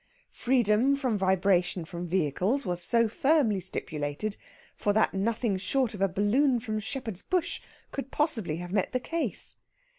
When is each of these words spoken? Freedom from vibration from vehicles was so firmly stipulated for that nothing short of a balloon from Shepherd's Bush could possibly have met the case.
Freedom 0.33 0.95
from 0.95 1.15
vibration 1.15 1.85
from 1.85 2.07
vehicles 2.07 2.65
was 2.65 2.81
so 2.81 3.07
firmly 3.07 3.59
stipulated 3.59 4.35
for 4.75 4.93
that 4.93 5.13
nothing 5.13 5.57
short 5.57 5.93
of 5.93 6.01
a 6.01 6.09
balloon 6.09 6.59
from 6.59 6.79
Shepherd's 6.79 7.21
Bush 7.21 7.61
could 7.91 8.09
possibly 8.09 8.55
have 8.57 8.71
met 8.71 8.93
the 8.93 8.99
case. 8.99 9.57